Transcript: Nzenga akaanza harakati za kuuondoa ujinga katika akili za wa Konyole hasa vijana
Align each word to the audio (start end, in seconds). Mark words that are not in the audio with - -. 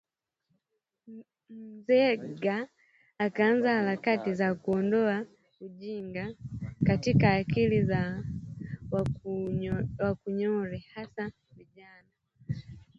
Nzenga 1.59 2.57
akaanza 3.25 3.69
harakati 3.77 4.31
za 4.33 4.55
kuuondoa 4.55 5.25
ujinga 5.65 6.33
katika 6.83 7.33
akili 7.33 7.83
za 7.83 8.23
wa 9.99 10.13
Konyole 10.23 10.85
hasa 10.95 11.31
vijana 11.55 12.09